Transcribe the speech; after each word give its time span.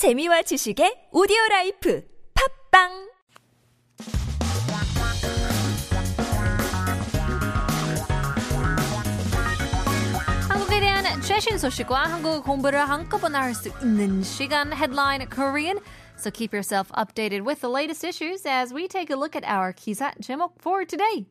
재미와 0.00 0.40
지식의 0.40 1.10
오디오 1.12 1.36
라이프 1.50 2.02
팝빵 2.32 2.88
한국에 10.48 10.80
대한 10.80 11.04
최신 11.20 11.58
소식과 11.58 12.04
한국 12.04 12.42
공부를 12.44 12.88
한꺼번에 12.88 13.36
할 13.36 13.54
수 13.54 13.68
있는 13.82 14.22
시간 14.22 14.72
Headline 14.72 15.28
Korean. 15.28 15.76
So 16.16 16.30
keep 16.30 16.54
yourself 16.54 16.90
updated 16.92 17.44
with 17.44 17.60
the 17.60 17.68
latest 17.68 18.02
issues 18.02 18.46
as 18.46 18.72
we 18.72 18.88
take 18.88 19.10
a 19.10 19.18
look 19.20 19.36
at 19.36 19.44
our 19.44 19.74
기사 19.74 20.14
제목 20.22 20.54
for 20.62 20.86
today. 20.86 21.26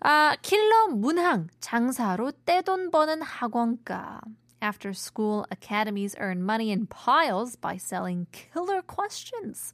아, 0.00 0.36
킬러 0.42 0.88
문항 0.88 1.48
장사로 1.60 2.32
떼돈 2.44 2.90
버는 2.90 3.22
학원가. 3.22 4.20
After 4.62 4.92
school 4.92 5.46
academies 5.50 6.16
earn 6.18 6.42
money 6.42 6.70
in 6.72 6.86
piles 6.86 7.56
by 7.56 7.76
selling 7.76 8.26
killer 8.32 8.82
questions. 8.82 9.72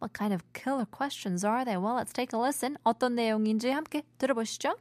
What 0.00 0.12
kind 0.12 0.32
of 0.34 0.42
killer 0.52 0.86
questions 0.86 1.44
are 1.44 1.64
they? 1.64 1.76
Well, 1.76 1.94
let's 1.94 2.12
take 2.12 2.32
a 2.32 2.38
listen. 2.38 2.76
어떤 2.84 3.14
내용인지 3.14 3.70
함께 3.70 4.02
들어보시죠. 4.18 4.74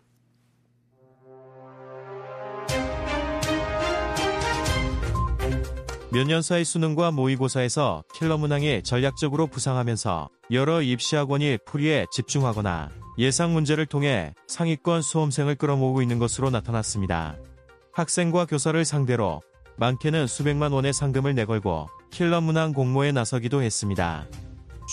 몇 6.11 6.27
년 6.27 6.41
사이 6.43 6.63
수능과 6.63 7.11
모의고사에서 7.11 8.03
킬러 8.13 8.37
문항이 8.37 8.83
전략적으로 8.83 9.47
부상하면서 9.47 10.29
여러 10.51 10.81
입시학원이 10.81 11.57
풀이에 11.65 12.05
집중하거나 12.11 12.89
예상 13.17 13.53
문제를 13.53 13.87
통해 13.87 14.33
상위권 14.47 15.01
수험생을 15.01 15.55
끌어모으고 15.55 16.03
있는 16.03 16.19
것으로 16.19 16.51
나타났습니다. 16.51 17.35
학생과 17.93 18.45
교사를 18.45 18.83
상대로 18.83 19.41
많게는 19.77 20.27
수백만 20.27 20.71
원의 20.71 20.93
상금을 20.93 21.35
내걸고 21.35 21.89
킬러 22.11 22.41
문항 22.41 22.73
공모에 22.73 23.11
나서기도 23.11 23.61
했습니다. 23.61 24.25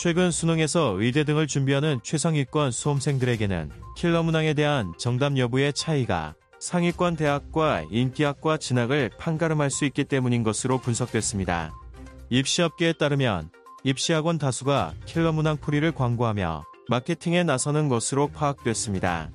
최근 0.00 0.30
수능에서 0.30 0.96
의대 0.98 1.24
등을 1.24 1.46
준비하는 1.46 2.00
최상위권 2.02 2.70
수험생들에게는 2.70 3.70
킬러 3.96 4.22
문항에 4.22 4.54
대한 4.54 4.92
정답 4.98 5.36
여부의 5.36 5.72
차이가 5.72 6.34
상위권 6.58 7.16
대학과 7.16 7.84
인기학과 7.90 8.58
진학을 8.58 9.10
판가름할 9.18 9.70
수 9.70 9.86
있기 9.86 10.04
때문인 10.04 10.42
것으로 10.42 10.78
분석됐습니다. 10.78 11.72
입시업계에 12.28 12.92
따르면 12.92 13.50
입시학원 13.82 14.36
다수가 14.36 14.94
킬러 15.06 15.32
문항 15.32 15.56
풀이를 15.56 15.92
광고하며 15.92 16.64
마케팅에 16.88 17.44
나서는 17.44 17.88
것으로 17.88 18.28
파악됐습니다. 18.28 19.30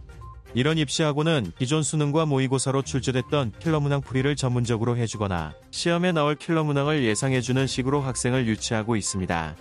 이런 0.56 0.78
입시학원은 0.78 1.52
기존 1.60 1.84
수능과 1.84 2.26
모의고사로 2.26 2.84
출제됐던 2.84 3.52
킬러 3.60 3.82
문항 3.82 4.00
풀이를 4.00 4.38
전문적으로 4.38 4.96
해주거나 4.96 5.54
시험에 5.70 6.14
나올 6.14 6.36
킬러 6.36 6.64
문항을 6.64 7.04
예상해주는 7.04 7.68
식으로 7.68 8.00
학생을 8.00 8.48
유치하고 8.48 8.96
있습니다. 8.96 9.56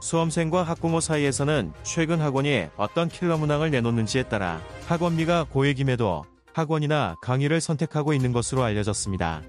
수험생과 0.00 0.62
학부모 0.62 1.00
사이에서는 1.00 1.74
최근 1.82 2.22
학원이 2.22 2.68
어떤 2.78 3.10
킬러 3.10 3.36
문항을 3.36 3.70
내놓는지에 3.70 4.24
따라 4.24 4.62
학원비가 4.86 5.44
고액임에도 5.44 6.24
학원이나 6.54 7.16
강의를 7.20 7.60
선택하고 7.60 8.14
있는 8.14 8.32
것으로 8.32 8.62
알려졌습니다. 8.64 9.42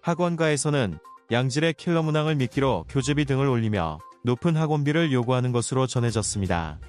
학원가에서는 0.00 0.98
양질의 1.30 1.74
킬러 1.74 2.02
문항을 2.02 2.34
미끼로 2.34 2.84
교재비 2.88 3.26
등을 3.26 3.46
올리며 3.46 3.98
높은 4.24 4.56
학원비를 4.56 5.12
요구하는 5.12 5.52
것으로 5.52 5.86
전해졌습니다. 5.86 6.80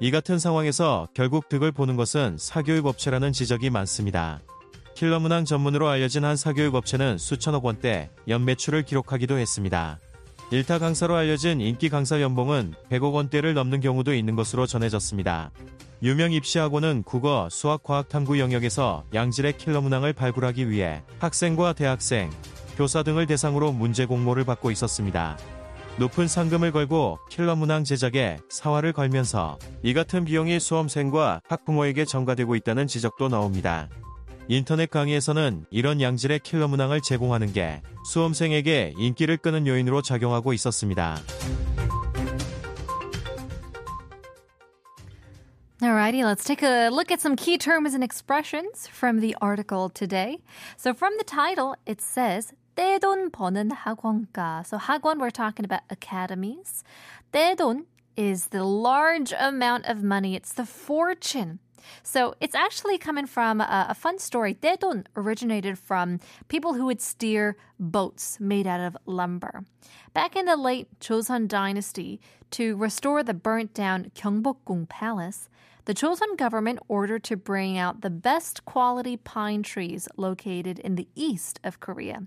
이 0.00 0.10
같은 0.10 0.38
상황에서 0.38 1.08
결국 1.14 1.48
득을 1.48 1.72
보는 1.72 1.96
것은 1.96 2.36
사교육 2.38 2.86
업체라는 2.86 3.32
지적이 3.32 3.70
많습니다. 3.70 4.40
킬러 4.94 5.20
문항 5.20 5.44
전문으로 5.44 5.88
알려진 5.88 6.24
한 6.24 6.36
사교육 6.36 6.74
업체는 6.74 7.18
수천억 7.18 7.64
원대 7.64 8.10
연매출을 8.28 8.82
기록하기도 8.82 9.38
했습니다. 9.38 9.98
일타 10.50 10.78
강사로 10.78 11.16
알려진 11.16 11.60
인기 11.60 11.88
강사 11.88 12.20
연봉은 12.20 12.74
100억 12.90 13.12
원대를 13.12 13.54
넘는 13.54 13.80
경우도 13.80 14.14
있는 14.14 14.36
것으로 14.36 14.66
전해졌습니다. 14.66 15.50
유명 16.02 16.32
입시학원은 16.32 17.02
국어, 17.04 17.48
수학, 17.50 17.82
과학, 17.82 18.08
탐구 18.08 18.38
영역에서 18.38 19.04
양질의 19.14 19.58
킬러 19.58 19.80
문항을 19.80 20.12
발굴하기 20.12 20.68
위해 20.70 21.02
학생과 21.18 21.72
대학생, 21.72 22.30
교사 22.76 23.02
등을 23.02 23.26
대상으로 23.26 23.72
문제 23.72 24.04
공모를 24.04 24.44
받고 24.44 24.70
있었습니다. 24.70 25.38
높은 25.96 26.26
상금을 26.26 26.72
걸고 26.72 27.20
킬러 27.30 27.54
문항 27.54 27.84
제작에 27.84 28.38
사활을 28.48 28.92
걸면서 28.92 29.58
이 29.84 29.94
같은 29.94 30.24
비용이 30.24 30.58
수험생과 30.58 31.42
학부모에게 31.48 32.04
전가되고 32.04 32.56
있다는 32.56 32.88
지적도 32.88 33.28
나옵니다. 33.28 33.88
인터넷 34.48 34.90
강의에서는 34.90 35.66
이런 35.70 36.00
양질의 36.00 36.40
킬러 36.40 36.66
문항을 36.66 37.00
제공하는 37.00 37.52
게 37.52 37.80
수험생에게 38.10 38.94
인기를 38.98 39.36
끄는 39.36 39.68
요인으로 39.68 40.02
작용하고 40.02 40.52
있었습니다. 40.52 41.16
Alrighty, 45.80 46.22
let's 46.22 46.44
take 46.44 46.62
a 46.62 46.88
look 46.88 47.12
at 47.12 47.20
some 47.20 47.36
key 47.36 47.56
terms 47.56 47.94
and 47.94 48.02
expressions 48.02 48.88
from 48.88 49.20
the 49.20 49.36
article 49.40 49.90
today. 49.90 50.38
So 50.76 50.92
from 50.92 51.16
the 51.18 51.24
title, 51.24 51.76
it 51.86 52.00
says 52.00 52.52
떼돈 52.75 53.31
버는 53.31 53.71
학원가. 53.71 54.65
So 54.65 54.77
학원, 54.77 55.19
we're 55.19 55.29
talking 55.29 55.65
about 55.65 55.81
academies. 55.89 56.83
떼돈 57.33 57.85
is 58.15 58.47
the 58.47 58.63
large 58.63 59.33
amount 59.33 59.85
of 59.85 60.03
money. 60.03 60.35
It's 60.35 60.53
the 60.53 60.65
fortune. 60.65 61.59
So 62.03 62.35
it's 62.39 62.55
actually 62.55 62.97
coming 62.97 63.25
from 63.25 63.61
a, 63.61 63.87
a 63.89 63.93
fun 63.93 64.19
story. 64.19 64.53
떼돈 64.53 65.05
originated 65.15 65.77
from 65.77 66.19
people 66.47 66.73
who 66.73 66.85
would 66.85 67.01
steer 67.01 67.57
boats 67.79 68.39
made 68.39 68.67
out 68.67 68.79
of 68.79 68.97
lumber. 69.05 69.63
Back 70.13 70.35
in 70.35 70.45
the 70.45 70.57
late 70.57 70.87
Joseon 70.99 71.47
dynasty, 71.47 72.19
to 72.51 72.75
restore 72.75 73.23
the 73.23 73.33
burnt 73.33 73.73
down 73.73 74.11
Gyeongbokgung 74.15 74.89
Palace, 74.89 75.49
the 75.85 75.93
Joseon 75.93 76.37
government 76.37 76.79
ordered 76.87 77.23
to 77.25 77.37
bring 77.37 77.77
out 77.77 78.01
the 78.01 78.09
best 78.09 78.65
quality 78.65 79.17
pine 79.17 79.63
trees 79.63 80.07
located 80.17 80.79
in 80.79 80.95
the 80.95 81.07
east 81.15 81.59
of 81.63 81.79
Korea. 81.79 82.23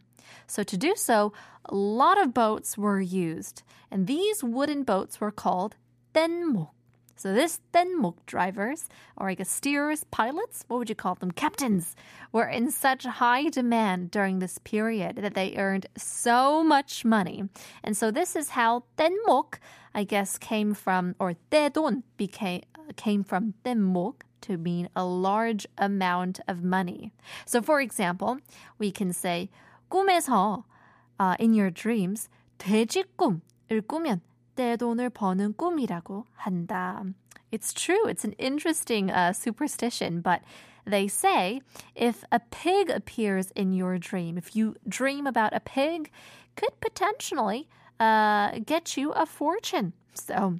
So 0.47 0.63
to 0.63 0.77
do 0.77 0.93
so, 0.95 1.33
a 1.65 1.75
lot 1.75 2.21
of 2.21 2.33
boats 2.33 2.77
were 2.77 3.01
used, 3.01 3.63
and 3.91 4.07
these 4.07 4.43
wooden 4.43 4.83
boats 4.83 5.19
were 5.19 5.31
called 5.31 5.75
tenmok. 6.13 6.69
So 7.17 7.33
this 7.33 7.59
tenmok 7.73 8.13
drivers, 8.27 8.87
or 9.17 9.27
I 9.27 9.33
guess 9.33 9.49
steerers, 9.49 10.03
pilots, 10.11 10.63
what 10.67 10.77
would 10.77 10.89
you 10.89 10.95
call 10.95 11.15
them? 11.15 11.31
Captains, 11.31 11.95
were 12.31 12.47
in 12.47 12.69
such 12.69 13.05
high 13.05 13.49
demand 13.49 14.11
during 14.11 14.37
this 14.37 14.59
period 14.59 15.15
that 15.15 15.33
they 15.33 15.57
earned 15.57 15.87
so 15.97 16.63
much 16.63 17.03
money. 17.03 17.49
And 17.83 17.97
so 17.97 18.11
this 18.11 18.35
is 18.35 18.51
how 18.51 18.83
tenmok, 18.97 19.55
I 19.95 20.03
guess, 20.03 20.37
came 20.37 20.75
from, 20.75 21.15
or 21.19 21.33
떼돈 21.51 22.03
became 22.17 22.61
uh, 22.77 22.93
came 22.95 23.23
from 23.23 23.55
tenmok 23.65 24.21
to 24.41 24.57
mean 24.57 24.87
a 24.95 25.03
large 25.03 25.65
amount 25.79 26.39
of 26.47 26.63
money. 26.63 27.11
So 27.47 27.63
for 27.63 27.81
example, 27.81 28.37
we 28.77 28.91
can 28.91 29.11
say 29.11 29.49
꿈에서 29.90 30.64
uh, 31.20 31.36
in 31.38 31.54
your 31.54 31.70
dreams 31.70 32.28
돼지 32.58 33.04
꿈을 33.16 33.82
꾸면 33.86 34.20
떼돈을 34.54 35.10
버는 35.10 35.54
꿈이라고 35.54 36.24
한다. 36.36 37.02
It's 37.50 37.72
true. 37.72 38.06
It's 38.06 38.24
an 38.24 38.34
interesting 38.38 39.10
uh, 39.10 39.32
superstition, 39.32 40.20
but 40.20 40.42
they 40.86 41.06
say 41.06 41.60
if 41.94 42.24
a 42.32 42.40
pig 42.40 42.90
appears 42.90 43.50
in 43.54 43.72
your 43.72 43.98
dream, 43.98 44.38
if 44.38 44.56
you 44.56 44.74
dream 44.88 45.26
about 45.26 45.52
a 45.54 45.60
pig, 45.60 46.10
could 46.56 46.80
potentially 46.80 47.68
uh, 48.00 48.58
get 48.64 48.96
you 48.96 49.12
a 49.12 49.26
fortune. 49.26 49.92
So, 50.14 50.58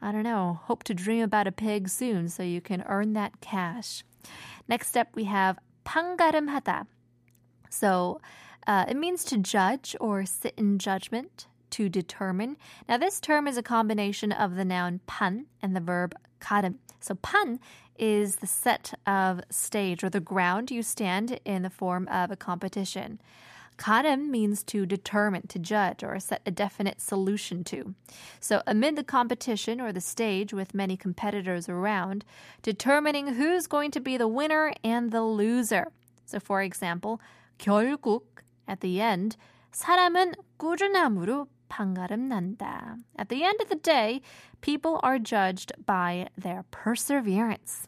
I 0.00 0.12
don't 0.12 0.22
know. 0.22 0.60
Hope 0.64 0.84
to 0.84 0.94
dream 0.94 1.22
about 1.22 1.46
a 1.46 1.52
pig 1.52 1.88
soon 1.88 2.28
so 2.28 2.42
you 2.42 2.60
can 2.60 2.82
earn 2.88 3.12
that 3.14 3.40
cash. 3.40 4.04
Next 4.68 4.96
up, 4.96 5.08
we 5.14 5.24
have 5.24 5.58
판가름하다. 5.84 6.86
So, 7.70 8.20
uh, 8.66 8.84
it 8.88 8.96
means 8.96 9.24
to 9.24 9.38
judge 9.38 9.96
or 10.00 10.24
sit 10.24 10.54
in 10.56 10.78
judgment, 10.78 11.46
to 11.70 11.88
determine. 11.88 12.56
Now, 12.88 12.98
this 12.98 13.20
term 13.20 13.46
is 13.46 13.56
a 13.56 13.62
combination 13.62 14.32
of 14.32 14.56
the 14.56 14.64
noun 14.64 15.00
판 15.06 15.46
and 15.62 15.74
the 15.74 15.80
verb 15.80 16.14
가름. 16.40 16.76
So, 17.00 17.14
판 17.14 17.60
is 17.96 18.36
the 18.36 18.46
set 18.46 18.94
of 19.06 19.40
stage 19.50 20.02
or 20.02 20.10
the 20.10 20.20
ground 20.20 20.70
you 20.70 20.82
stand 20.82 21.38
in 21.44 21.62
the 21.62 21.70
form 21.70 22.08
of 22.08 22.30
a 22.30 22.36
competition. 22.36 23.20
가름 23.78 24.28
means 24.28 24.62
to 24.64 24.84
determine, 24.84 25.46
to 25.48 25.58
judge, 25.58 26.04
or 26.04 26.18
set 26.20 26.42
a 26.44 26.50
definite 26.50 27.00
solution 27.00 27.64
to. 27.64 27.94
So, 28.38 28.62
amid 28.66 28.96
the 28.96 29.04
competition 29.04 29.80
or 29.80 29.92
the 29.92 30.00
stage 30.00 30.52
with 30.52 30.74
many 30.74 30.96
competitors 30.96 31.68
around, 31.68 32.24
determining 32.62 33.34
who's 33.34 33.66
going 33.66 33.90
to 33.92 34.00
be 34.00 34.16
the 34.18 34.28
winner 34.28 34.74
and 34.84 35.10
the 35.10 35.22
loser. 35.22 35.92
So, 36.26 36.38
for 36.38 36.62
example, 36.62 37.20
결국, 37.58 38.22
at 38.67 38.81
the 38.81 39.01
end, 39.01 39.37
사람은 39.71 40.33
꾸준함으로 40.57 41.47
판가름 41.69 42.29
난다. 42.29 42.97
At 43.17 43.29
the 43.29 43.43
end 43.43 43.61
of 43.61 43.69
the 43.69 43.75
day, 43.75 44.21
people 44.61 44.99
are 45.03 45.19
judged 45.19 45.73
by 45.85 46.27
their 46.37 46.63
perseverance. 46.71 47.87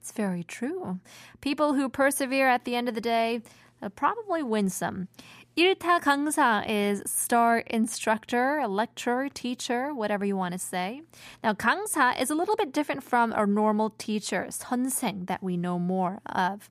It's 0.00 0.12
very 0.12 0.44
true. 0.44 1.00
People 1.40 1.74
who 1.74 1.88
persevere 1.88 2.48
at 2.48 2.64
the 2.64 2.76
end 2.76 2.88
of 2.88 2.94
the 2.94 3.00
day 3.00 3.42
uh, 3.82 3.88
probably 3.88 4.42
win 4.42 4.68
some. 4.68 5.08
일타 5.56 6.00
강사 6.00 6.62
is 6.68 7.02
star 7.06 7.58
instructor, 7.66 8.66
lecturer, 8.68 9.28
teacher, 9.28 9.94
whatever 9.94 10.24
you 10.24 10.36
want 10.36 10.52
to 10.52 10.58
say. 10.58 11.00
Now, 11.42 11.54
강사 11.54 12.20
is 12.20 12.30
a 12.30 12.34
little 12.34 12.56
bit 12.56 12.72
different 12.72 13.02
from 13.02 13.32
a 13.32 13.46
normal 13.46 13.94
teacher, 13.96 14.46
선생, 14.50 15.26
that 15.26 15.42
we 15.42 15.56
know 15.56 15.78
more 15.78 16.20
of. 16.26 16.68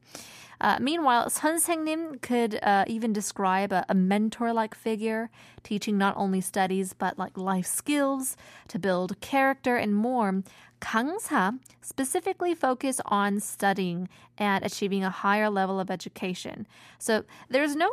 Uh, 0.60 0.78
meanwhile, 0.80 1.26
선생님 1.26 2.20
could 2.20 2.58
uh, 2.62 2.84
even 2.86 3.12
describe 3.12 3.72
a, 3.72 3.84
a 3.88 3.94
mentor-like 3.94 4.74
figure, 4.74 5.30
teaching 5.62 5.96
not 5.96 6.14
only 6.16 6.40
studies 6.40 6.92
but 6.92 7.18
like 7.18 7.36
life 7.36 7.66
skills 7.66 8.36
to 8.68 8.78
build 8.78 9.20
character 9.20 9.76
and 9.76 9.94
more. 9.94 10.42
강사 10.80 11.58
specifically 11.82 12.54
focus 12.54 13.00
on 13.06 13.38
studying 13.38 14.08
and 14.38 14.64
achieving 14.64 15.04
a 15.04 15.10
higher 15.10 15.48
level 15.48 15.78
of 15.78 15.90
education. 15.90 16.66
So 16.98 17.24
there's 17.48 17.76
no, 17.76 17.90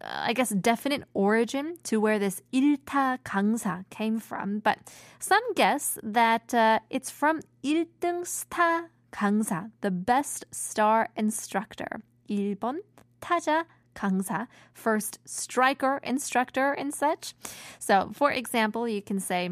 uh, 0.00 0.28
I 0.28 0.32
guess, 0.32 0.50
definite 0.50 1.04
origin 1.14 1.76
to 1.84 2.00
where 2.00 2.18
this 2.18 2.42
일타 2.52 3.18
강사 3.24 3.84
came 3.90 4.18
from, 4.18 4.60
but 4.60 4.78
some 5.18 5.42
guess 5.54 5.98
that 6.02 6.52
uh, 6.54 6.80
it's 6.90 7.10
from 7.10 7.40
1등 7.62 8.24
스타 8.24 8.88
강사, 9.14 9.70
the 9.80 9.90
best 9.90 10.46
star 10.52 11.08
instructor. 11.16 12.02
1번 12.28 12.82
타자 13.20 13.66
강사, 13.94 14.46
first 14.72 15.18
striker 15.26 16.00
instructor 16.04 16.72
and 16.72 16.94
such. 16.94 17.34
So, 17.78 18.10
for 18.14 18.30
example, 18.30 18.88
you 18.88 19.02
can 19.02 19.18
say 19.18 19.50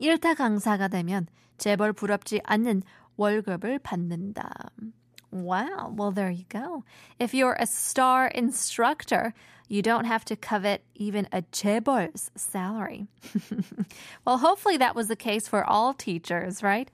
1타 0.00 0.36
강사가 0.36 0.88
되면 0.88 1.28
재벌 1.58 1.92
부럽지 1.92 2.40
않는 2.44 2.82
월급을 3.16 3.78
받는다. 3.78 4.70
Wow, 5.30 5.94
well, 5.96 6.10
there 6.10 6.30
you 6.30 6.44
go. 6.48 6.84
If 7.18 7.32
you're 7.32 7.56
a 7.58 7.66
star 7.66 8.26
instructor, 8.34 9.32
you 9.68 9.80
don't 9.82 10.04
have 10.04 10.24
to 10.26 10.36
covet 10.36 10.84
even 10.94 11.26
a 11.32 11.42
재벌's 11.50 12.30
salary. 12.36 13.06
well, 14.26 14.38
hopefully 14.38 14.76
that 14.76 14.94
was 14.94 15.08
the 15.08 15.16
case 15.16 15.48
for 15.48 15.64
all 15.64 15.94
teachers, 15.94 16.62
right? 16.62 16.90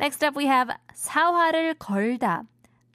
Next 0.00 0.24
up, 0.24 0.34
we 0.34 0.46
have 0.46 0.70
사활을 0.94 1.74
걸다. 1.74 2.46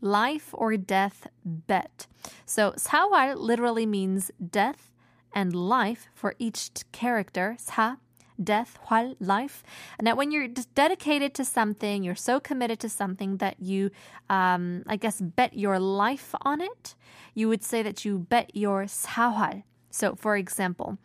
Life 0.02 0.50
or 0.54 0.76
death 0.76 1.28
bet. 1.46 2.08
So, 2.46 2.74
사활 2.74 3.36
literally 3.38 3.86
means 3.86 4.32
death 4.52 4.92
and 5.34 5.56
life 5.56 6.10
for 6.14 6.36
each 6.38 6.70
character. 6.92 7.56
사 7.58 7.98
death, 8.42 8.78
활, 8.90 9.16
life. 9.20 9.64
Now, 10.02 10.16
when 10.16 10.32
you're 10.32 10.48
dedicated 10.48 11.34
to 11.36 11.46
something, 11.46 12.04
you're 12.04 12.16
so 12.16 12.40
committed 12.40 12.80
to 12.82 12.90
something 12.90 13.38
that 13.38 13.60
you, 13.60 13.92
um, 14.30 14.84
I 14.88 14.96
guess, 14.96 15.22
bet 15.22 15.54
your 15.58 15.80
life 15.80 16.34
on 16.42 16.62
it, 16.62 16.96
you 17.34 17.48
would 17.50 17.64
say 17.64 17.84
that 17.84 18.06
you 18.06 18.20
bet 18.20 18.56
your 18.56 18.86
사활. 18.86 19.64
So, 19.92 20.16
for 20.16 20.36
example, 20.36 20.98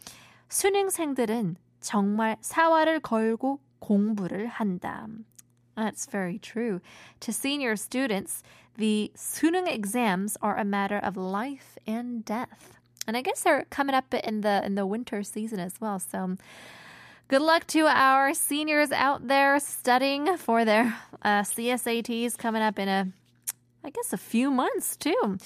수능생들은 0.49 1.57
정말 1.81 2.37
사활을 2.41 3.01
걸고 3.01 3.61
공부를 3.81 4.49
한다. 4.49 5.07
That's 5.77 6.07
very 6.07 6.39
true. 6.39 6.81
To 7.21 7.33
senior 7.33 7.77
students, 7.77 8.43
the 8.77 9.13
수능 9.15 9.69
exams 9.69 10.37
are 10.43 10.57
a 10.57 10.65
matter 10.65 10.99
of 10.99 11.17
life 11.17 11.79
and 11.87 12.25
death. 12.25 12.79
And 13.07 13.17
I 13.17 13.23
guess 13.23 13.43
they're 13.43 13.65
coming 13.71 13.95
up 13.95 14.13
in 14.13 14.41
the 14.41 14.65
in 14.65 14.75
the 14.75 14.87
winter 14.87 15.23
season 15.23 15.61
as 15.61 15.81
well. 15.81 15.99
So 15.99 16.37
Good 17.30 17.42
luck 17.42 17.66
to 17.68 17.88
our 17.88 18.34
seniors 18.34 18.92
out 18.92 19.28
there 19.28 19.58
studying 19.60 20.36
for 20.38 20.66
their 20.66 20.94
uh, 21.22 21.42
CSATs 21.42 22.38
coming 22.38 22.62
up 22.62 22.78
in 22.78 22.90
a 22.90 23.08
I 23.86 23.90
guess 23.90 24.14
a 24.14 24.18
few 24.18 24.50
months 24.52 24.96
too. 24.96 25.38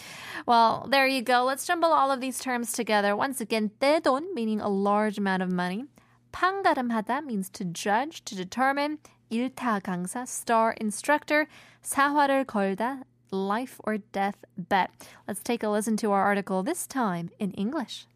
Well, 0.45 0.87
there 0.89 1.07
you 1.07 1.21
go. 1.21 1.43
Let's 1.43 1.65
jumble 1.65 1.91
all 1.91 2.11
of 2.11 2.21
these 2.21 2.39
terms 2.39 2.71
together. 2.71 3.15
Once 3.15 3.41
again, 3.41 3.71
떼돈 3.79 4.33
meaning 4.33 4.61
a 4.61 4.69
large 4.69 5.17
amount 5.17 5.43
of 5.43 5.51
money. 5.51 5.85
판가름하다 6.33 7.25
means 7.25 7.49
to 7.51 7.65
judge, 7.65 8.23
to 8.25 8.35
determine. 8.35 8.99
일타 9.31 9.81
강사, 9.81 10.27
star 10.27 10.75
instructor. 10.79 11.47
사활을 11.83 12.45
걸다, 12.45 13.03
life 13.31 13.79
or 13.83 13.97
death 13.97 14.45
bet. 14.57 14.91
Let's 15.27 15.41
take 15.41 15.63
a 15.63 15.69
listen 15.69 15.97
to 15.97 16.11
our 16.11 16.23
article 16.23 16.63
this 16.63 16.85
time 16.85 17.29
in 17.39 17.51
English. 17.51 18.07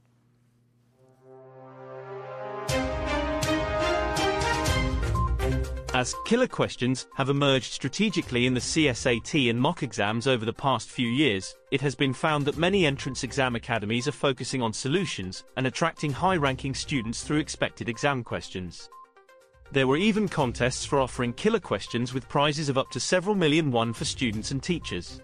As 6.01 6.15
killer 6.25 6.48
questions 6.48 7.06
have 7.13 7.30
emerged 7.30 7.74
strategically 7.74 8.48
in 8.48 8.56
the 8.56 8.59
CSAT 8.59 9.51
and 9.51 9.62
mock 9.62 9.83
exams 9.83 10.25
over 10.25 10.45
the 10.45 10.51
past 10.51 10.89
few 10.89 11.07
years, 11.07 11.56
it 11.69 11.80
has 11.81 11.94
been 11.94 12.12
found 12.12 12.44
that 12.45 12.57
many 12.57 12.88
entrance 12.88 13.24
exam 13.24 13.56
academies 13.56 14.07
are 14.07 14.12
focusing 14.12 14.63
on 14.63 14.74
solutions 14.74 15.44
and 15.57 15.68
attracting 15.68 16.12
high-ranking 16.12 16.74
students 16.74 17.21
through 17.21 17.38
expected 17.38 17.88
exam 17.88 18.24
questions. 18.24 18.89
There 19.74 19.86
were 19.86 19.98
even 19.98 20.27
contests 20.27 20.86
for 20.86 21.00
offering 21.00 21.33
killer 21.33 21.59
questions 21.59 22.15
with 22.15 22.27
prizes 22.27 22.68
of 22.68 22.80
up 22.80 22.89
to 22.94 23.00
several 23.00 23.36
million 23.36 23.69
won 23.69 23.94
for 23.94 24.03
students 24.03 24.50
and 24.50 24.63
teachers. 24.63 25.21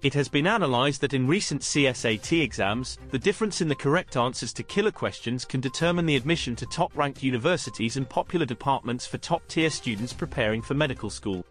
It 0.00 0.14
has 0.14 0.28
been 0.28 0.46
analysed 0.46 1.00
that 1.00 1.12
in 1.12 1.26
recent 1.26 1.62
CSAT 1.62 2.40
exams, 2.40 2.98
the 3.10 3.18
difference 3.18 3.60
in 3.60 3.66
the 3.66 3.74
correct 3.74 4.16
answers 4.16 4.52
to 4.52 4.62
killer 4.62 4.92
questions 4.92 5.44
can 5.44 5.60
determine 5.60 6.06
the 6.06 6.14
admission 6.14 6.54
to 6.54 6.66
top-ranked 6.66 7.24
universities 7.24 7.96
and 7.96 8.08
popular 8.08 8.46
departments 8.46 9.08
for 9.08 9.18
top-tier 9.18 9.70
students 9.70 10.12
preparing 10.12 10.62
for 10.62 10.74
medical 10.74 11.10
school. 11.10 11.44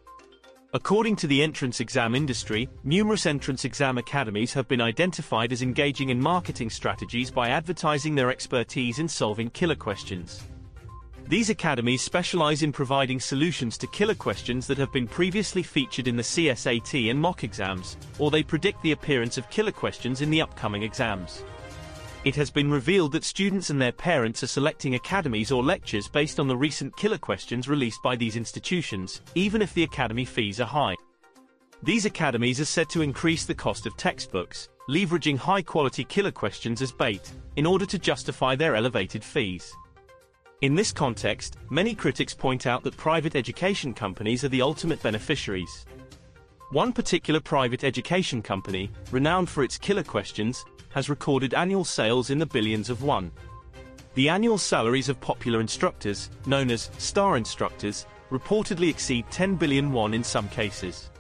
According 0.72 1.18
to 1.18 1.28
the 1.28 1.44
entrance 1.44 1.82
exam 1.82 2.16
industry, 2.16 2.70
numerous 2.86 3.26
entrance 3.26 3.66
exam 3.66 3.98
academies 3.98 4.54
have 4.54 4.70
been 4.70 4.82
identified 4.82 5.52
as 5.52 5.62
engaging 5.62 6.08
in 6.08 6.22
marketing 6.22 6.70
strategies 6.70 7.30
by 7.30 7.50
advertising 7.50 8.16
their 8.16 8.32
expertise 8.32 9.00
in 9.00 9.10
solving 9.10 9.50
killer 9.50 9.76
questions. 9.76 10.44
These 11.30 11.50
academies 11.50 12.02
specialize 12.02 12.64
in 12.64 12.72
providing 12.72 13.20
solutions 13.20 13.78
to 13.80 13.88
killer 13.88 14.16
questions 14.16 14.66
that 14.68 14.78
have 14.78 14.94
been 14.94 15.08
previously 15.08 15.62
featured 15.62 16.08
in 16.08 16.16
the 16.16 16.24
CSAT 16.24 17.12
and 17.12 17.20
mock 17.20 17.44
exams, 17.44 17.98
or 18.18 18.32
they 18.32 18.44
predict 18.44 18.82
the 18.82 18.94
appearance 18.94 19.38
of 19.38 19.50
killer 19.50 19.74
questions 19.74 20.22
in 20.22 20.30
the 20.30 20.42
upcoming 20.42 20.84
exams. 20.84 21.44
It 22.24 22.34
has 22.38 22.50
been 22.50 22.72
revealed 22.72 23.12
that 23.12 23.26
students 23.26 23.70
and 23.70 23.82
their 23.82 23.92
parents 23.92 24.42
are 24.42 24.48
selecting 24.48 24.96
academies 24.96 25.52
or 25.52 25.62
lectures 25.62 26.08
based 26.08 26.40
on 26.40 26.48
the 26.48 26.56
recent 26.56 26.96
killer 26.96 27.18
questions 27.18 27.68
released 27.68 28.02
by 28.02 28.16
these 28.16 28.38
institutions, 28.38 29.22
even 29.36 29.62
if 29.62 29.74
the 29.74 29.84
academy 29.84 30.24
fees 30.24 30.62
are 30.62 30.66
high. 30.66 30.96
These 31.84 32.06
academies 32.06 32.62
are 32.62 32.66
said 32.66 32.90
to 32.92 33.02
increase 33.02 33.46
the 33.46 33.54
cost 33.54 33.86
of 33.86 33.98
textbooks, 33.98 34.70
leveraging 34.90 35.38
high-quality 35.38 36.06
killer 36.06 36.32
questions 36.32 36.82
as 36.82 36.94
bait, 36.94 37.34
in 37.58 37.66
order 37.66 37.86
to 37.86 38.00
justify 38.00 38.56
their 38.56 38.78
elevated 38.78 39.26
fees. 39.26 39.74
In 40.62 40.74
this 40.74 40.92
context, 40.92 41.56
many 41.70 41.94
critics 41.94 42.34
point 42.34 42.66
out 42.66 42.82
that 42.82 42.98
private 42.98 43.36
education 43.36 43.94
companies 43.94 44.44
are 44.44 44.50
the 44.50 44.64
ultimate 44.64 45.00
beneficiaries. 45.04 45.86
One 46.72 46.92
particular 46.92 47.40
private 47.40 47.84
education 47.84 48.42
company, 48.42 48.90
renowned 49.12 49.50
for 49.50 49.64
its 49.64 49.78
killer 49.78 50.02
questions, 50.04 50.66
has 50.90 51.12
recorded 51.12 51.54
annual 51.54 51.86
sales 51.86 52.32
in 52.32 52.40
the 52.40 52.46
billions 52.48 52.90
of 52.90 53.04
won. 53.04 53.32
The 54.16 54.30
annual 54.30 54.58
salaries 54.58 55.10
of 55.10 55.22
popular 55.22 55.62
instructors, 55.62 56.32
known 56.48 56.72
as 56.72 56.90
star 56.98 57.38
instructors, 57.38 58.08
reportedly 58.32 58.90
exceed 58.90 59.30
10 59.30 59.58
billion 59.58 59.92
won 59.92 60.16
in 60.16 60.24
some 60.24 60.50
cases. 60.50 61.12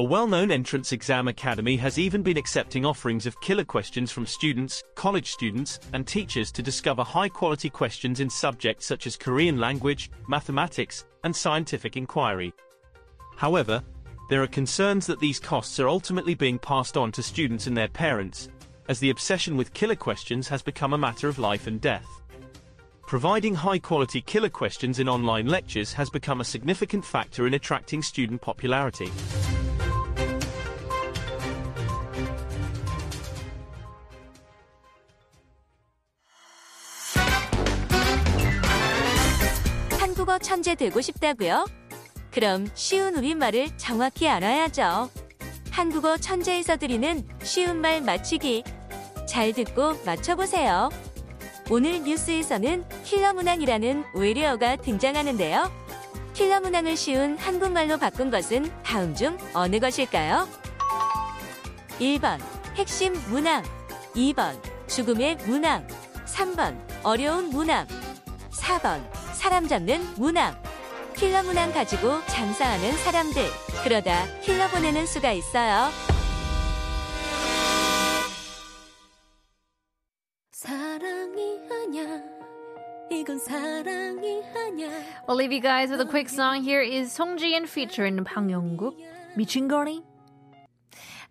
A 0.00 0.02
well-known 0.02 0.50
entrance 0.50 0.92
exam 0.92 1.28
academy 1.28 1.76
has 1.76 1.98
even 1.98 2.22
been 2.22 2.38
accepting 2.38 2.86
offerings 2.86 3.26
of 3.26 3.38
killer 3.42 3.66
questions 3.66 4.10
from 4.10 4.24
students, 4.24 4.82
college 4.94 5.30
students, 5.30 5.78
and 5.92 6.06
teachers 6.06 6.50
to 6.52 6.62
discover 6.62 7.02
high-quality 7.02 7.68
questions 7.68 8.18
in 8.20 8.30
subjects 8.30 8.86
such 8.86 9.06
as 9.06 9.14
Korean 9.14 9.58
language, 9.58 10.10
mathematics, 10.26 11.04
and 11.22 11.36
scientific 11.36 11.98
inquiry. 11.98 12.54
However, 13.36 13.82
there 14.30 14.42
are 14.42 14.46
concerns 14.46 15.04
that 15.04 15.20
these 15.20 15.38
costs 15.38 15.78
are 15.78 15.88
ultimately 15.88 16.34
being 16.34 16.58
passed 16.58 16.96
on 16.96 17.12
to 17.12 17.22
students 17.22 17.66
and 17.66 17.76
their 17.76 17.88
parents, 17.88 18.48
as 18.88 19.00
the 19.00 19.10
obsession 19.10 19.54
with 19.54 19.74
killer 19.74 19.96
questions 19.96 20.48
has 20.48 20.62
become 20.62 20.94
a 20.94 20.98
matter 20.98 21.28
of 21.28 21.38
life 21.38 21.66
and 21.66 21.78
death. 21.78 22.08
Providing 23.06 23.54
high-quality 23.54 24.22
killer 24.22 24.48
questions 24.48 24.98
in 24.98 25.10
online 25.10 25.46
lectures 25.46 25.92
has 25.92 26.08
become 26.08 26.40
a 26.40 26.44
significant 26.44 27.04
factor 27.04 27.46
in 27.46 27.52
attracting 27.52 28.00
student 28.00 28.40
popularity. 28.40 29.10
천재 40.42 40.74
되고 40.74 41.00
싶다고요? 41.00 41.66
그럼 42.30 42.68
쉬운 42.74 43.16
우리말을 43.16 43.76
정확히 43.76 44.28
알아야죠. 44.28 45.10
한국어 45.70 46.16
천재에서 46.16 46.76
드리는 46.76 47.26
쉬운 47.42 47.80
말 47.80 48.00
맞추기. 48.00 48.64
잘 49.26 49.52
듣고 49.52 49.94
맞춰보세요. 50.04 50.90
오늘 51.70 52.02
뉴스에서는 52.02 52.84
킬러 53.04 53.32
문항이라는 53.32 54.04
외래어가 54.14 54.76
등장하는데요. 54.76 55.70
킬러 56.34 56.60
문항을 56.60 56.96
쉬운 56.96 57.36
한국말로 57.38 57.96
바꾼 57.96 58.30
것은 58.30 58.70
다음 58.82 59.14
중 59.14 59.36
어느 59.54 59.78
것일까요? 59.78 60.48
1번 62.00 62.40
핵심 62.76 63.12
문항 63.28 63.62
2번 64.14 64.60
죽음의 64.88 65.36
문항. 65.46 65.86
3번 66.26 66.76
어려운 67.04 67.50
문항. 67.50 67.86
4번 68.50 69.00
사람 69.40 69.66
잡는 69.66 70.02
문항. 70.18 70.54
킬러 71.16 71.42
문항 71.42 71.72
가지고 71.72 72.20
장사하는 72.26 72.92
사람들. 72.98 73.42
그러다 73.82 74.26
킬러 74.42 74.68
보내는 74.68 75.06
수가 75.06 75.32
있어요. 75.32 75.88
사랑이 80.52 81.58
아냐 81.70 82.22
이건 83.10 83.38
사랑이 83.38 84.42
leave 85.34 85.54
you 85.54 85.62
guys 85.62 85.90
with 85.90 86.02
a 86.02 86.06
quick 86.06 86.28
song. 86.28 86.62
Here 86.62 86.82
is 86.82 87.10
Song 87.10 87.38
Ji-in 87.38 87.64
featuring 87.64 88.22
Bang 88.22 88.52
Yong-guk. 88.52 88.94
미친 89.38 89.68
거니? 89.68 90.02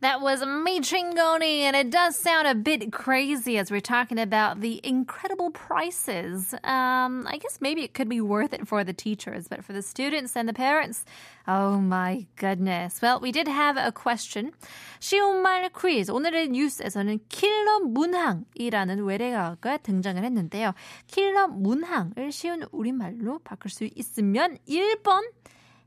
That 0.01 0.21
was 0.21 0.43
Michingoni, 0.43 1.61
and 1.61 1.75
it 1.75 1.91
does 1.91 2.17
sound 2.19 2.47
a 2.47 2.55
bit 2.55 2.93
crazy 2.93 3.59
as 3.59 3.71
we're 3.71 3.81
talking 3.81 4.19
about 4.19 4.61
the 4.61 4.81
incredible 4.85 5.51
prices. 5.51 6.53
Um, 6.65 7.27
I 7.27 7.39
guess 7.41 7.59
maybe 7.61 7.83
it 7.83 7.95
could 7.95 8.09
be 8.09 8.21
worth 8.21 8.53
it 8.53 8.69
for 8.69 8.85
the 8.85 8.93
teachers, 8.93 9.49
but 9.49 9.65
for 9.65 9.73
the 9.73 9.83
students 9.83 10.37
and 10.37 10.49
the 10.49 10.53
parents, 10.53 11.05
oh 11.49 11.79
my 11.81 12.27
goodness. 12.37 13.01
Well, 13.01 13.21
we 13.21 13.33
did 13.33 13.49
have 13.49 13.77
a 13.77 13.93
question. 13.93 14.53
쉬운 15.01 15.43
말 15.43 15.71
퀴즈. 15.71 16.11
오늘의 16.11 16.49
뉴스에서는 16.49 17.21
킬러 17.29 17.81
문항이라는 17.81 19.05
외래어가 19.05 19.79
등장을 19.79 20.23
했는데요. 20.23 20.75
킬러 21.07 21.49
문항을 21.49 22.33
쉬운 22.33 22.65
우리말로 22.73 23.39
바꿀 23.41 23.71
수 23.71 23.89
있으면 23.95 24.59
1번 24.69 25.31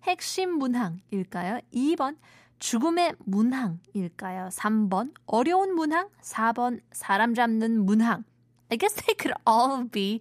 핵심 0.04 0.58
문항일까요? 0.58 1.60
2번 1.74 2.18
죽음의 2.63 3.17
문항일까요? 3.25 4.49
3번 4.51 5.13
어려운 5.27 5.75
문항, 5.75 6.09
4번 6.21 6.81
사람 6.93 7.35
잡는 7.35 7.85
문항. 7.85 8.23
I 8.71 8.79
guess 8.79 8.95
they 8.95 9.17
could 9.19 9.35
all 9.49 9.89
be 9.91 10.21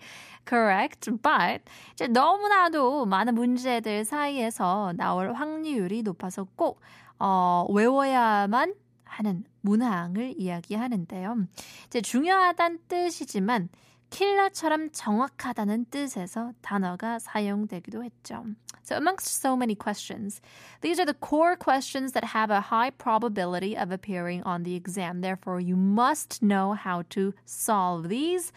correct, 0.50 1.12
but 1.22 1.64
이제 1.94 2.08
너무나도 2.08 3.06
많은 3.06 3.36
문제들 3.36 4.06
사이에서 4.06 4.94
나올 4.98 5.34
확률이 5.34 6.02
높아서 6.02 6.48
꼭 6.56 6.82
어, 7.20 7.68
외워야만 7.70 8.74
하는 9.04 9.44
문항을 9.62 10.34
이야기하는데요. 10.36 11.46
이제 11.86 12.02
중요하다는 12.02 12.80
뜻이지만 12.88 13.70
킬러처럼 14.11 14.91
정확하다는 14.93 15.87
뜻에서 15.91 16.53
단어가 16.63 17.19
사용되기도 17.19 18.05
했죠. 18.05 18.45
So 18.83 18.97
amongst 18.97 19.43
so 19.43 19.57
many 19.57 19.75
questions, 19.75 20.41
these 20.81 21.01
are 21.01 21.05
the 21.05 21.15
core 21.15 21.57
questions 21.57 22.13
that 22.13 22.25
have 22.25 22.51
a 22.51 22.61
high 22.61 22.91
probability 22.91 23.77
of 23.77 23.91
appearing 23.91 24.45
on 24.45 24.63
the 24.63 24.77
exam. 24.77 25.23
Therefore, 25.23 25.59
you 25.59 25.75
must 25.75 26.41
know 26.41 26.75
how 26.75 27.03
to 27.11 27.35
solve 27.45 28.09
these 28.09 28.53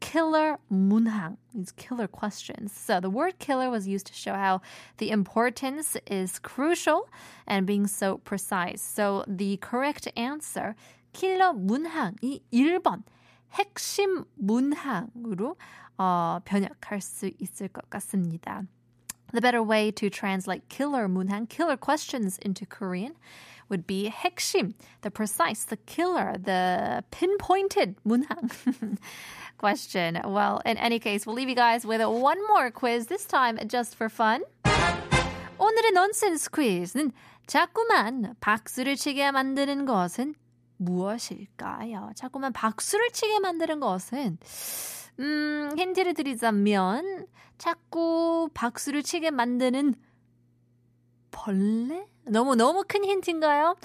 killer 0.00 0.58
문항, 0.72 1.36
these 1.54 1.72
killer 1.72 2.08
questions. 2.08 2.72
So 2.72 3.00
the 3.00 3.10
word 3.10 3.38
killer 3.38 3.68
was 3.68 3.86
used 3.86 4.06
to 4.06 4.14
show 4.14 4.32
how 4.32 4.62
the 4.96 5.10
importance 5.10 5.96
is 6.06 6.38
crucial 6.38 7.08
and 7.46 7.66
being 7.66 7.86
so 7.86 8.18
precise. 8.18 8.80
So 8.80 9.24
the 9.26 9.58
correct 9.58 10.08
answer, 10.16 10.74
killer 11.12 11.52
문항이 11.52 12.40
1번. 12.50 13.02
핵심 13.53 14.25
문항으로 14.35 15.55
어, 15.97 16.39
번역할 16.45 17.01
수 17.01 17.29
있을 17.39 17.67
것 17.67 17.89
같습니다. 17.89 18.65
The 19.33 19.41
better 19.41 19.63
way 19.63 19.91
to 19.91 20.09
translate 20.09 20.67
killer 20.67 21.07
문항, 21.07 21.47
killer 21.47 21.77
questions 21.77 22.37
into 22.43 22.65
Korean 22.65 23.15
would 23.69 23.87
be 23.87 24.09
핵심, 24.09 24.73
the 25.01 25.09
precise, 25.09 25.63
the 25.63 25.77
killer, 25.77 26.35
the 26.37 27.03
pinpointed 27.11 27.95
문항 28.05 28.51
question. 29.57 30.19
Well, 30.25 30.61
in 30.65 30.77
any 30.77 30.99
case, 30.99 31.25
we'll 31.25 31.35
leave 31.35 31.47
you 31.49 31.55
guys 31.55 31.85
with 31.85 32.01
one 32.01 32.39
more 32.47 32.71
quiz, 32.71 33.07
this 33.07 33.25
time 33.25 33.57
just 33.67 33.95
for 33.95 34.09
fun. 34.09 34.43
오늘의 35.57 35.91
nonsense 35.93 36.49
quiz는 36.49 37.11
자꾸만 37.47 38.35
박수를 38.41 38.95
치게 38.95 39.31
만드는 39.31 39.85
것은 39.85 40.33
무엇일까요? 40.81 42.11
자꾸만 42.15 42.51
박수를 42.53 43.11
치게 43.11 43.39
만드는 43.39 43.79
것은 43.79 44.37
음, 45.19 45.69
힌트를 45.77 46.13
드리자면 46.13 47.27
자꾸 47.57 48.49
박수를 48.53 49.03
치게 49.03 49.29
만드는 49.31 49.93
벌레? 51.29 52.07
너무 52.25 52.55
너무 52.55 52.83
큰 52.87 53.03
힌트인가요? 53.05 53.75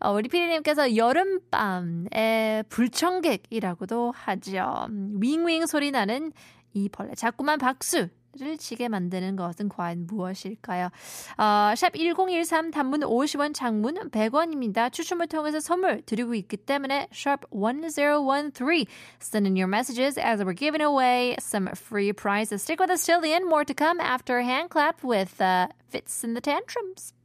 어, 0.00 0.12
우리 0.12 0.28
피디님께서 0.28 0.96
여름밤의 0.96 2.64
불청객이라고도 2.68 4.12
하죠. 4.12 4.86
윙윙 5.20 5.66
소리 5.66 5.90
나는 5.90 6.32
이 6.72 6.88
벌레. 6.88 7.14
자꾸만 7.14 7.58
박수. 7.58 8.08
를 8.38 8.58
치게 8.58 8.88
만드는 8.88 9.36
것은 9.36 9.68
과연 9.68 10.06
무엇일까요? 10.06 10.90
어, 11.38 11.74
샵 11.74 11.94
1013 11.94 12.70
단문 12.70 13.00
50원 13.00 13.54
장문 13.54 14.10
100원입니다. 14.10 14.92
추첨을 14.92 15.26
통해서 15.26 15.60
선물 15.60 16.02
드리고 16.02 16.34
있기 16.34 16.56
때문에 16.58 17.08
샵 17.12 17.40
1013 17.50 18.86
send 19.20 19.46
in 19.46 19.56
your 19.56 19.68
messages 19.68 20.18
as 20.18 20.42
we're 20.42 20.52
giving 20.52 20.82
away 20.82 21.36
some 21.38 21.68
free 21.74 22.12
prizes. 22.12 22.62
Stick 22.62 22.80
with 22.80 22.90
us 22.90 23.04
till 23.04 23.20
the 23.20 23.32
end. 23.32 23.46
More 23.46 23.64
to 23.64 23.74
come 23.74 24.00
after 24.00 24.40
hand 24.42 24.70
clap 24.70 25.02
with 25.02 25.40
uh, 25.40 25.68
Fits 25.88 26.24
in 26.24 26.34
the 26.34 26.40
Tantrums. 26.40 27.15